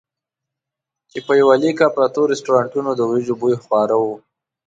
[1.11, 4.15] چې په یوه لیکه پرتو رستورانتونو د وریجو بوی خواره وو.